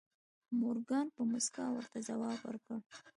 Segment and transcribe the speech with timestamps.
[0.59, 2.79] مورګان په موسکا ورته ځواب ورکړ